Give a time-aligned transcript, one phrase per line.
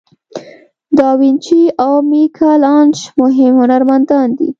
[0.97, 4.47] داوینچي او میکل آنژ مهم هنرمندان دي.